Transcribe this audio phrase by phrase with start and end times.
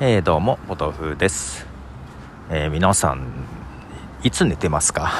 [0.00, 1.66] えー、どうもポトフです、
[2.50, 3.26] えー、皆さん
[4.22, 5.10] いつ寝てますか？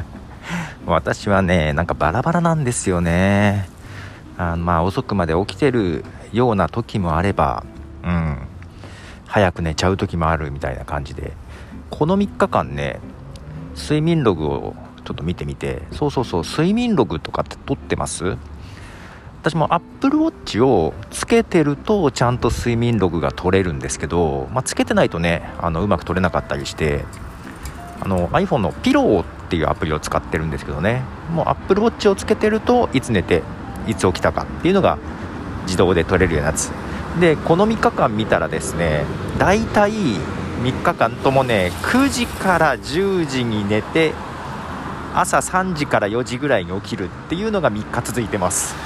[0.86, 3.68] 私はねなんかバラバラなんですよね。
[4.36, 7.64] あまあ遅くまで起きてるような時もあれば
[8.04, 8.38] うん。
[9.26, 11.32] 早く寝ちゃう時もあるみたいな感じで。
[11.90, 13.00] この3日間ね
[13.74, 14.74] 睡眠ログを
[15.04, 15.82] ちょっと見てみて。
[15.92, 18.36] そうそうそう睡眠ログとかって撮ってます？
[19.42, 27.06] 私も Apple Watch をつけてるとちゃんと睡眠ログが取れるんですけど、まあ、つけてないとねあのうまく取れなかったりして
[28.00, 31.02] あの iPhone のピローっていうアプリを使ってるんですけどね。
[31.30, 33.42] もう Apple Watch をつけてるといつ寝て
[33.86, 34.98] いつ起きたかっていうのが
[35.64, 36.70] 自動で取れるようなやつ。
[37.18, 39.04] でこの3日間見たらですね
[39.38, 44.12] だいたい3日間ともね9時から10時に寝て
[45.14, 48.79] 朝3時から4時ぐらいに起きるっていうのが3日続いてます。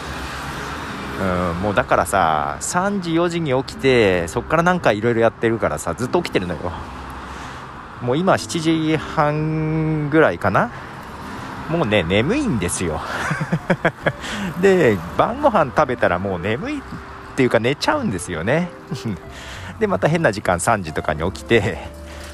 [1.20, 6.72] うん、もうだからさ3時4時に起きてそっからなんかいろいろやってるからさずっと起きてるのよ。
[8.02, 10.70] もう今7時半ぐらいかな。
[11.70, 13.00] もうね眠いんですよ。
[14.60, 16.82] で晩ご飯食べたらもう眠いっ
[17.36, 18.68] ていうか寝ちゃうんですよね。
[19.80, 21.88] でまた変な時間3時とかに起きて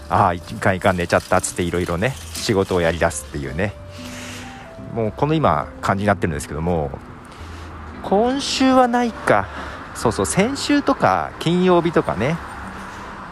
[0.09, 3.75] ああいかんいかん寝ちゃったっつっていろいろね仕事をやりだすっていうね。
[4.95, 6.91] もうこの今感じになってるんですけども
[8.03, 9.49] 今週はないか。
[9.95, 12.37] そうそう先週とか金曜日とかね、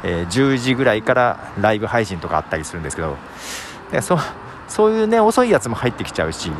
[0.04, 3.16] えー、10時ぐらいからライブ配信とかあったりするんですけど。
[3.90, 4.18] でそ
[4.68, 6.52] そういうね遅いやつも入ってきちゃうし。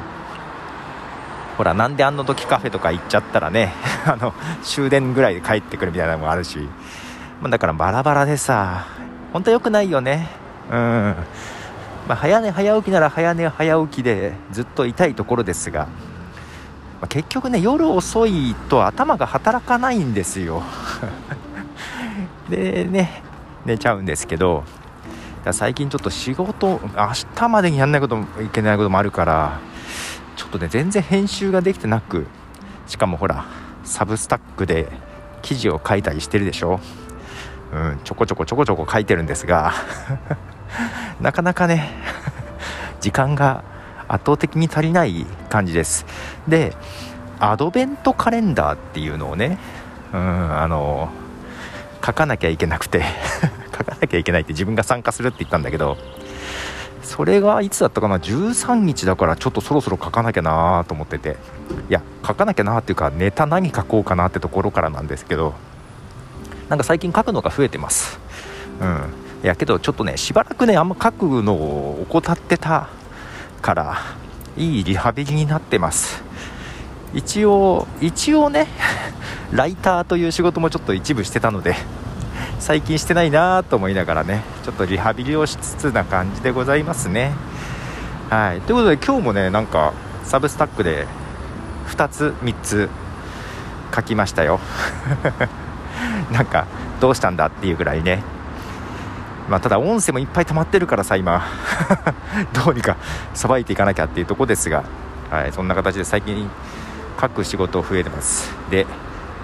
[1.59, 3.75] ほらなんであの時カフェとか行っちゃったらね
[4.07, 6.69] あの終電ぐらいで帰ってくるみたいなのもあるし、
[7.43, 8.85] ま、だからバラバラでさ
[9.33, 10.29] 本当は良くないよね。
[10.71, 11.17] うん。
[12.07, 15.89] まあ、早寝早起きなら早寝早起きでずっといたいところですが。
[17.03, 20.63] あ、結局ね夜遅いと頭が働かないんですよ。
[22.51, 23.23] でね
[23.65, 24.65] 寝ちゃうんですけど
[25.53, 29.59] 最近ちょっと仕事明日までにやんないこともいけないこともあるから
[30.37, 32.27] ちょっとね全然編集ができてなく
[32.87, 33.45] しかもほら
[33.85, 34.89] サブスタックで
[35.43, 36.81] 記事を書いたりしてるでしょ？
[37.73, 39.73] うんちょこちょこちょこちょこ書いてるんですが
[41.21, 41.91] なかなかね
[43.01, 43.63] 時間が
[44.09, 46.07] 圧倒的に足りない感じです。
[46.49, 46.75] で
[47.41, 49.59] アドベントカレンダーっていうのをね
[50.13, 51.11] うんあの
[52.05, 53.03] 書かなきゃいけなくて
[53.77, 55.97] 書かなきゃいけないって自分が参加するって言ったんだけど
[57.03, 61.37] それがいつだったかな？13日だからちょっとそろそろ書かなきゃなと思ってて。
[61.89, 65.55] いや書かなきゃなっていうかネタ何書こうかなってところからなんですけど
[66.69, 68.19] なんか最近書くのが増えてます。
[68.81, 68.99] うん。
[69.43, 72.89] いやけどちょっとねしばらくねあんま書くのを怠ってた
[73.61, 73.99] から
[74.57, 76.23] いいリハビリになってます。
[77.15, 78.67] 一応一応ね
[79.53, 81.75] ライターという仕事もちょっと一部してたので
[82.59, 87.33] 最近してないなと思いながらねちょっとリハビリをしつつな感じでございますね。
[88.31, 88.61] はい。
[88.61, 91.07] ということで今日もねなんかサブスタックで
[91.89, 92.91] 2つ3つ
[93.95, 94.61] 書きましたよ。
[96.31, 96.67] なんか
[97.01, 98.23] どうしたんだっていうぐらいね
[99.49, 101.43] まあ、ただ音声もいっぱい溜まってるからさ今。
[102.53, 102.97] どうにか
[103.35, 104.85] さばいていかなきゃっていうとこですが、
[105.31, 106.51] はい、そんな形で最近
[107.17, 108.55] 各仕事増えてます。
[108.71, 108.87] で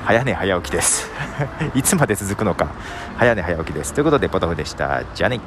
[0.05, 1.11] 早寝早起きです。
[1.75, 2.69] いつまで続くのか。
[3.17, 3.95] 早寝早起きです。
[3.95, 5.03] ということでポトフでした。
[5.15, 5.41] じゃあね。